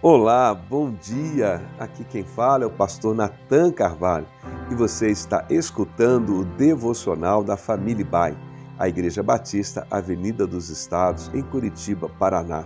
Olá, 0.00 0.54
bom 0.54 0.92
dia! 0.92 1.60
Aqui 1.76 2.04
quem 2.04 2.22
fala 2.22 2.62
é 2.62 2.66
o 2.68 2.70
pastor 2.70 3.16
Natan 3.16 3.72
Carvalho 3.72 4.28
e 4.70 4.74
você 4.76 5.10
está 5.10 5.44
escutando 5.50 6.38
o 6.38 6.44
devocional 6.44 7.42
da 7.42 7.56
Família 7.56 8.04
Bai, 8.04 8.38
a 8.78 8.88
Igreja 8.88 9.24
Batista 9.24 9.84
Avenida 9.90 10.46
dos 10.46 10.70
Estados, 10.70 11.28
em 11.34 11.42
Curitiba, 11.42 12.08
Paraná. 12.08 12.64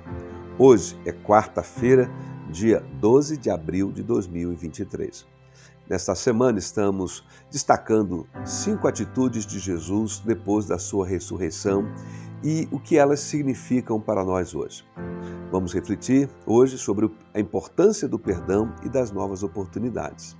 Hoje 0.59 0.95
é 1.07 1.12
quarta-feira, 1.12 2.11
dia 2.50 2.84
12 3.00 3.39
de 3.39 3.49
abril 3.49 3.91
de 3.91 4.03
2023. 4.03 5.27
Nesta 5.89 6.14
semana 6.14 6.59
estamos 6.59 7.25
destacando 7.51 8.29
cinco 8.45 8.87
atitudes 8.87 9.46
de 9.46 9.59
Jesus 9.59 10.19
depois 10.19 10.67
da 10.67 10.79
sua 10.79 11.07
ressurreição 11.07 11.91
e 12.45 12.69
o 12.71 12.79
que 12.79 12.99
elas 12.99 13.21
significam 13.21 13.99
para 13.99 14.23
nós 14.23 14.55
hoje. 14.55 14.85
Vamos 15.53 15.75
refletir 15.75 16.31
hoje 16.46 16.79
sobre 16.79 17.11
a 17.35 17.39
importância 17.39 18.08
do 18.08 18.18
perdão 18.18 18.75
e 18.82 18.89
das 18.89 19.11
novas 19.11 19.43
oportunidades. 19.43 20.35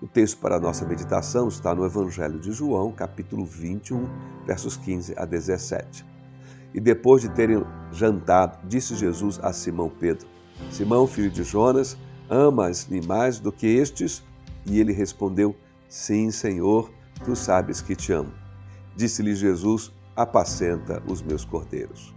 O 0.00 0.08
texto 0.08 0.38
para 0.38 0.56
a 0.56 0.58
nossa 0.58 0.86
meditação 0.86 1.48
está 1.48 1.74
no 1.74 1.84
Evangelho 1.84 2.40
de 2.40 2.52
João, 2.52 2.90
capítulo 2.90 3.44
21, 3.44 4.08
versos 4.46 4.74
15 4.78 5.12
a 5.18 5.26
17. 5.26 6.06
E 6.72 6.80
depois 6.80 7.20
de 7.20 7.28
terem 7.28 7.62
jantado, 7.92 8.66
disse 8.66 8.96
Jesus 8.96 9.38
a 9.42 9.52
Simão 9.52 9.90
Pedro: 9.90 10.26
Simão, 10.70 11.06
filho 11.06 11.30
de 11.30 11.44
Jonas, 11.44 11.94
amas-me 12.30 13.06
mais 13.06 13.38
do 13.38 13.52
que 13.52 13.66
estes? 13.66 14.24
E 14.64 14.80
ele 14.80 14.92
respondeu: 14.94 15.54
Sim, 15.86 16.30
Senhor, 16.30 16.90
tu 17.26 17.36
sabes 17.36 17.82
que 17.82 17.94
te 17.94 18.10
amo. 18.10 18.32
Disse-lhe 18.96 19.34
Jesus: 19.34 19.92
Apacenta 20.16 21.02
os 21.06 21.20
meus 21.20 21.44
cordeiros. 21.44 22.15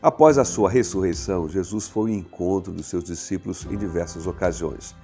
Após 0.00 0.38
a 0.38 0.44
sua 0.44 0.70
ressurreição, 0.70 1.48
Jesus 1.48 1.88
foi 1.88 2.12
ao 2.12 2.16
encontro 2.18 2.72
dos 2.72 2.86
seus 2.86 3.02
discípulos 3.02 3.66
em 3.68 3.76
diversas 3.76 4.28
ocasiões. 4.28 4.94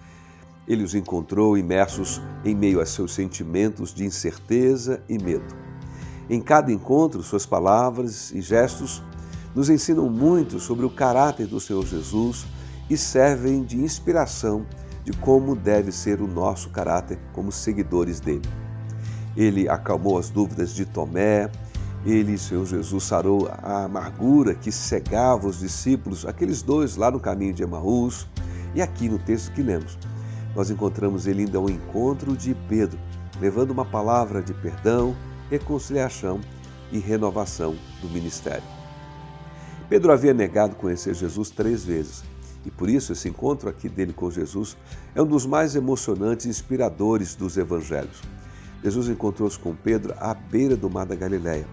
Ele 0.69 0.84
os 0.84 0.95
encontrou 0.95 1.59
imersos 1.59 2.23
em 2.45 2.55
meio 2.55 2.81
a 2.81 2.86
seus 2.86 3.12
sentimentos 3.12 3.92
de 3.92 4.05
incerteza 4.05 5.03
e 5.09 5.19
medo. 5.19 5.53
Em 6.31 6.41
cada 6.41 6.70
encontro, 6.70 7.25
suas 7.25 7.45
palavras 7.45 8.31
e 8.31 8.41
gestos 8.41 9.03
nos 9.53 9.69
ensinam 9.69 10.09
muito 10.09 10.61
sobre 10.61 10.86
o 10.86 10.91
caráter 10.91 11.48
do 11.48 11.58
Senhor 11.58 11.84
Jesus 11.84 12.47
e 12.89 12.97
servem 12.97 13.64
de 13.64 13.77
inspiração 13.77 14.64
de 15.03 15.12
como 15.12 15.56
deve 15.56 15.91
ser 15.91 16.23
o 16.23 16.29
nosso 16.29 16.70
caráter 16.70 17.19
como 17.33 17.51
seguidores 17.51 18.20
dele. 18.20 18.48
Ele 19.36 19.69
acalmou 19.69 20.17
as 20.19 20.31
dúvidas 20.31 20.73
de 20.73 20.86
Tomé, 20.86 21.51
ele, 22.05 22.36
Senhor 22.36 22.66
Jesus, 22.66 23.05
sarou 23.05 23.48
a 23.62 23.84
amargura 23.84 24.55
que 24.55 24.70
cegava 24.70 25.47
os 25.47 25.60
discípulos, 25.60 26.27
aqueles 26.27 26.61
dois 26.61 26.96
lá 26.96 27.11
no 27.11 27.19
caminho 27.19 27.55
de 27.55 27.62
Emaús. 27.62 28.27
E 28.74 28.83
aqui 28.83 29.08
no 29.08 29.19
texto 29.19 29.52
que 29.52 29.62
lemos, 29.62 29.98
nós 30.55 30.70
encontramos 30.70 31.27
ele 31.27 31.44
indo 31.44 31.56
ao 31.56 31.70
encontro 31.70 32.36
de 32.36 32.55
Pedro, 32.69 32.98
levando 33.41 33.70
uma 33.70 33.84
palavra 33.84 34.42
de 34.42 34.52
perdão, 34.52 35.16
reconciliação 35.50 36.41
e 36.92 36.98
renovação 36.98 37.74
do 38.02 38.08
ministério. 38.08 38.64
Pedro 39.89 40.12
havia 40.12 40.34
negado 40.34 40.77
conhecer 40.77 41.14
Jesus 41.14 41.50
três 41.50 41.84
vezes, 41.84 42.22
e 42.66 42.70
por 42.70 42.91
isso 42.91 43.12
esse 43.12 43.28
encontro 43.28 43.68
aqui 43.68 43.89
dele 43.89 44.12
com 44.12 44.30
Jesus 44.30 44.77
é 45.14 45.22
um 45.22 45.27
dos 45.27 45.46
mais 45.46 45.74
emocionantes 45.74 46.46
e 46.46 46.48
inspiradores 46.50 47.34
dos 47.34 47.56
evangelhos. 47.56 48.22
Jesus 48.83 49.08
encontrou-se 49.08 49.58
com 49.58 49.74
Pedro 49.74 50.14
à 50.18 50.34
beira 50.34 50.77
do 50.77 50.91
mar 50.91 51.06
da 51.06 51.14
Galileia. 51.14 51.66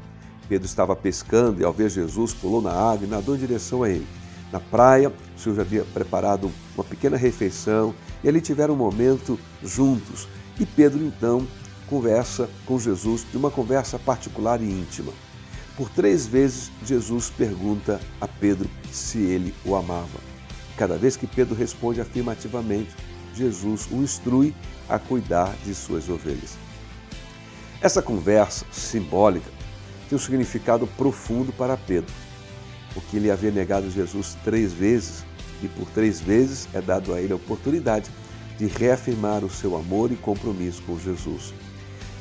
Pedro 0.52 0.66
estava 0.66 0.94
pescando 0.97 1.61
e, 1.61 1.63
ao 1.63 1.71
ver 1.71 1.89
Jesus, 1.89 2.33
pulou 2.33 2.61
na 2.61 2.73
água 2.73 3.07
e 3.07 3.09
nadou 3.09 3.38
em 3.38 3.39
direção 3.39 3.83
a 3.83 3.89
ele. 3.89 4.05
Na 4.52 4.59
praia, 4.59 5.07
o 5.07 5.39
Senhor 5.39 5.55
já 5.55 5.61
havia 5.61 5.85
preparado 5.85 6.52
uma 6.75 6.83
pequena 6.83 7.16
refeição 7.16 7.95
e 8.21 8.27
ali 8.27 8.41
tiveram 8.41 8.73
um 8.73 8.77
momento 8.77 9.39
juntos. 9.63 10.27
E 10.59 10.66
Pedro, 10.66 11.01
então, 11.06 11.47
conversa 11.88 12.50
com 12.66 12.78
Jesus 12.78 13.25
de 13.31 13.38
uma 13.38 13.50
conversa 13.50 13.97
particular 13.97 14.62
e 14.62 14.66
íntima. 14.66 15.13
Por 15.78 15.89
três 15.89 16.28
vezes, 16.28 16.69
Jesus 16.85 17.29
pergunta 17.29 18.01
a 18.19 18.28
Pedro 18.28 18.69
se 18.91 19.19
ele 19.19 19.56
o 19.63 19.73
amava. 19.73 20.19
Cada 20.75 20.97
vez 20.97 21.16
que 21.16 21.28
Pedro 21.28 21.56
responde 21.56 22.01
afirmativamente, 22.01 22.94
Jesus 23.33 23.88
o 23.89 24.03
instrui 24.03 24.53
a 24.89 25.00
cuidar 25.00 25.56
de 25.63 25.73
suas 25.73 26.09
ovelhas. 26.09 26.57
Essa 27.81 28.01
conversa 28.01 28.66
simbólica 28.69 29.60
tem 30.11 30.17
um 30.17 30.19
significado 30.19 30.85
profundo 30.85 31.53
para 31.53 31.77
Pedro, 31.77 32.13
porque 32.94 33.16
ele 33.16 33.31
havia 33.31 33.49
negado 33.49 33.89
Jesus 33.89 34.38
três 34.44 34.73
vezes 34.73 35.23
e 35.63 35.69
por 35.69 35.88
três 35.91 36.19
vezes 36.19 36.67
é 36.73 36.81
dado 36.81 37.13
a 37.13 37.22
ele 37.22 37.31
a 37.31 37.38
oportunidade 37.38 38.11
de 38.57 38.66
reafirmar 38.66 39.45
o 39.45 39.50
seu 39.50 39.73
amor 39.73 40.11
e 40.11 40.17
compromisso 40.17 40.83
com 40.83 41.00
Jesus. 41.00 41.53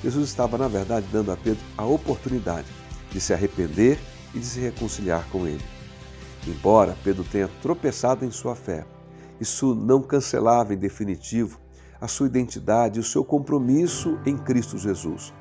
Jesus 0.05 0.29
estava, 0.29 0.57
na 0.57 0.69
verdade, 0.69 1.05
dando 1.11 1.33
a 1.33 1.37
Pedro 1.37 1.61
a 1.77 1.85
oportunidade 1.85 2.69
de 3.11 3.21
se 3.21 3.35
arrepender 3.35 3.99
e 4.33 4.39
de 4.39 4.47
se 4.47 4.61
reconciliar 4.61 5.27
com 5.29 5.49
ele. 5.49 5.65
Embora 6.47 6.97
Pedro 7.03 7.25
tenha 7.25 7.49
tropeçado 7.61 8.25
em 8.25 8.31
sua 8.31 8.55
fé, 8.55 8.87
isso 9.41 9.75
não 9.75 10.01
cancelava 10.01 10.73
em 10.73 10.79
definitivo 10.79 11.59
a 12.01 12.07
sua 12.07 12.29
identidade 12.29 12.99
e 12.99 13.01
o 13.01 13.05
seu 13.05 13.25
compromisso 13.25 14.17
em 14.25 14.39
Cristo 14.39 14.79
Jesus. 14.79 15.35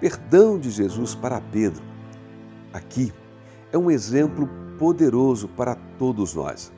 Perdão 0.00 0.58
de 0.58 0.70
Jesus 0.70 1.14
para 1.14 1.42
Pedro, 1.42 1.82
aqui, 2.72 3.12
é 3.70 3.76
um 3.76 3.90
exemplo 3.90 4.48
poderoso 4.78 5.46
para 5.46 5.74
todos 5.98 6.34
nós. 6.34 6.72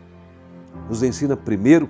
Nos 0.88 1.04
ensina, 1.04 1.36
primeiro, 1.36 1.88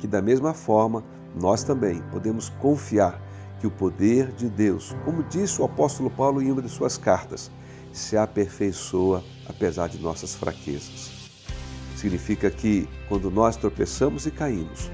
que 0.00 0.08
da 0.08 0.20
mesma 0.20 0.52
forma 0.52 1.04
nós 1.40 1.62
também 1.62 2.02
podemos 2.10 2.48
confiar 2.48 3.22
que 3.60 3.68
o 3.68 3.70
poder 3.70 4.32
de 4.32 4.48
Deus, 4.48 4.96
como 5.04 5.22
disse 5.22 5.62
o 5.62 5.64
apóstolo 5.64 6.10
Paulo 6.10 6.42
em 6.42 6.50
uma 6.50 6.60
de 6.60 6.68
suas 6.68 6.98
cartas, 6.98 7.52
se 7.92 8.16
aperfeiçoa 8.16 9.22
apesar 9.48 9.88
de 9.88 9.98
nossas 9.98 10.34
fraquezas. 10.34 11.30
Significa 11.94 12.50
que 12.50 12.88
quando 13.08 13.30
nós 13.30 13.56
tropeçamos 13.56 14.26
e 14.26 14.30
caímos, 14.32 14.90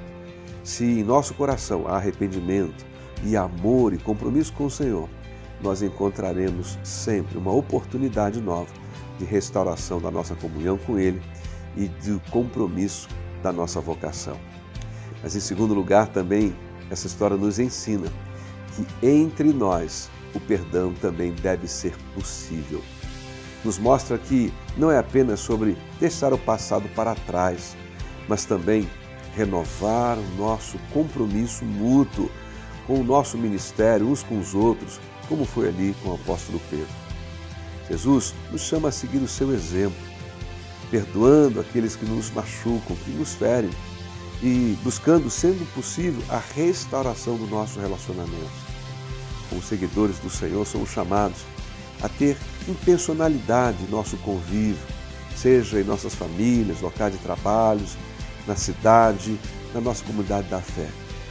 se 0.62 0.84
em 0.84 1.02
nosso 1.02 1.32
coração 1.32 1.88
há 1.88 1.96
arrependimento 1.96 2.84
e 3.24 3.34
amor 3.34 3.94
e 3.94 3.98
compromisso 3.98 4.52
com 4.52 4.66
o 4.66 4.70
Senhor, 4.70 5.08
nós 5.62 5.82
encontraremos 5.82 6.78
sempre 6.82 7.38
uma 7.38 7.52
oportunidade 7.52 8.40
nova 8.40 8.72
de 9.18 9.24
restauração 9.24 10.00
da 10.00 10.10
nossa 10.10 10.34
comunhão 10.34 10.78
com 10.78 10.98
Ele 10.98 11.20
e 11.76 11.88
do 11.88 12.20
compromisso 12.30 13.08
da 13.42 13.52
nossa 13.52 13.80
vocação. 13.80 14.36
Mas, 15.22 15.36
em 15.36 15.40
segundo 15.40 15.74
lugar, 15.74 16.08
também 16.08 16.54
essa 16.90 17.06
história 17.06 17.36
nos 17.36 17.58
ensina 17.58 18.08
que 18.74 19.06
entre 19.06 19.52
nós 19.52 20.10
o 20.34 20.40
perdão 20.40 20.92
também 20.94 21.32
deve 21.32 21.68
ser 21.68 21.94
possível. 22.14 22.82
Nos 23.64 23.78
mostra 23.78 24.16
que 24.16 24.52
não 24.76 24.90
é 24.90 24.98
apenas 24.98 25.40
sobre 25.40 25.76
deixar 25.98 26.32
o 26.32 26.38
passado 26.38 26.88
para 26.94 27.14
trás, 27.14 27.76
mas 28.26 28.44
também 28.44 28.88
renovar 29.34 30.18
o 30.18 30.36
nosso 30.36 30.78
compromisso 30.92 31.64
mútuo 31.64 32.30
com 32.86 33.00
o 33.00 33.04
nosso 33.04 33.36
ministério 33.36 34.08
uns 34.08 34.22
com 34.22 34.38
os 34.38 34.54
outros, 34.54 34.98
como 35.30 35.46
foi 35.46 35.68
ali 35.68 35.96
com 36.02 36.10
o 36.10 36.14
apóstolo 36.14 36.60
Pedro. 36.68 36.88
Jesus 37.88 38.34
nos 38.52 38.60
chama 38.60 38.88
a 38.88 38.92
seguir 38.92 39.18
o 39.18 39.28
seu 39.28 39.50
exemplo, 39.54 39.96
perdoando 40.90 41.60
aqueles 41.60 41.96
que 41.96 42.04
nos 42.04 42.30
machucam, 42.30 42.96
que 43.04 43.10
nos 43.12 43.34
ferem 43.34 43.70
e 44.42 44.76
buscando, 44.82 45.30
sendo 45.30 45.64
possível, 45.74 46.22
a 46.28 46.42
restauração 46.54 47.36
do 47.36 47.46
nosso 47.46 47.80
relacionamento 47.80 48.70
como 49.50 49.60
seguidores 49.60 50.18
do 50.20 50.30
Senhor, 50.30 50.64
somos 50.64 50.90
chamados 50.90 51.40
a 52.00 52.08
ter 52.08 52.38
intencionalidade 52.68 53.82
em 53.82 53.90
nosso 53.90 54.16
convívio, 54.18 54.78
seja 55.36 55.80
em 55.80 55.84
nossas 55.84 56.14
famílias, 56.14 56.80
locais 56.80 57.12
de 57.12 57.18
trabalhos, 57.18 57.98
na 58.46 58.54
cidade, 58.54 59.38
na 59.74 59.80
nossa 59.80 60.04
comunidade 60.04 60.48
da 60.48 60.60
fé, 60.60 60.88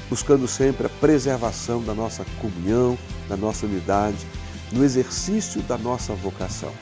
buscando 0.10 0.48
sempre 0.48 0.88
a 0.88 0.90
preservação 0.90 1.84
da 1.84 1.94
nossa 1.94 2.26
comunhão, 2.42 2.98
da 3.28 3.38
nossa 3.38 3.66
unidade, 3.66 4.26
no 4.72 4.84
exercício 4.84 5.62
da 5.62 5.78
nossa 5.78 6.14
vocação. 6.14 6.74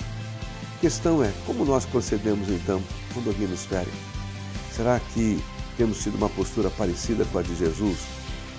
A 0.77 0.79
questão 0.79 1.23
é 1.23 1.31
como 1.45 1.65
nós 1.65 1.85
procedemos 1.85 2.49
então 2.49 2.81
quando 3.13 3.29
alguém 3.29 3.47
nos 3.47 3.65
fere? 3.65 3.91
Será 4.71 4.99
que 5.13 5.41
temos 5.75 6.01
tido 6.01 6.15
uma 6.15 6.29
postura 6.29 6.69
parecida 6.69 7.25
com 7.25 7.39
a 7.39 7.41
de 7.41 7.55
Jesus, 7.55 7.99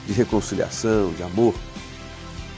de 0.06 0.12
reconciliação, 0.12 1.12
de 1.12 1.22
amor? 1.22 1.54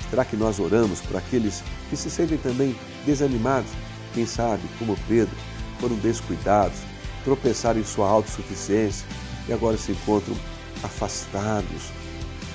Será 0.08 0.24
que 0.24 0.36
nós 0.36 0.58
oramos 0.58 1.00
por 1.00 1.16
aqueles 1.16 1.62
que 1.88 1.96
se 1.96 2.10
sentem 2.10 2.38
também 2.38 2.74
desanimados? 3.06 3.70
Quem 4.12 4.26
sabe, 4.26 4.62
como 4.78 4.98
Pedro, 5.06 5.36
foram 5.78 5.96
descuidados, 5.96 6.78
tropeçaram 7.24 7.78
em 7.78 7.84
sua 7.84 8.08
autossuficiência 8.08 9.06
e 9.48 9.52
agora 9.52 9.76
se 9.76 9.92
encontram 9.92 10.34
afastados, 10.82 11.90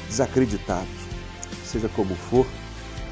desacreditados. 0.07 0.87
Seja 1.65 1.89
como 1.89 2.15
for, 2.15 2.45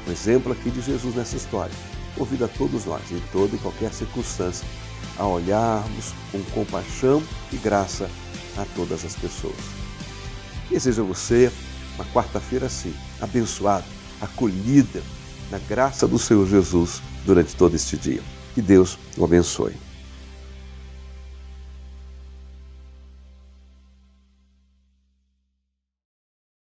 um 0.06 0.12
exemplo 0.12 0.52
aqui 0.52 0.70
de 0.70 0.80
Jesus 0.80 1.14
nessa 1.14 1.36
história 1.36 1.74
convida 2.16 2.46
a 2.46 2.48
todos 2.48 2.84
nós, 2.84 3.02
em 3.10 3.20
toda 3.32 3.54
e 3.56 3.58
qualquer 3.58 3.92
circunstância, 3.92 4.66
a 5.18 5.26
olharmos 5.26 6.12
com 6.32 6.42
compaixão 6.52 7.22
e 7.52 7.56
graça 7.56 8.08
a 8.56 8.64
todas 8.76 9.04
as 9.04 9.14
pessoas. 9.14 9.56
Desejo 10.70 11.02
a 11.02 11.06
você 11.06 11.52
uma 11.96 12.04
quarta-feira 12.06 12.66
assim, 12.66 12.94
abençoada, 13.20 13.84
acolhida 14.20 15.02
na 15.50 15.58
graça 15.58 16.08
do 16.08 16.18
Senhor 16.18 16.46
Jesus 16.48 17.02
durante 17.24 17.54
todo 17.54 17.74
este 17.74 17.96
dia. 17.96 18.22
Que 18.54 18.62
Deus 18.62 18.98
o 19.16 19.24
abençoe. 19.24 19.83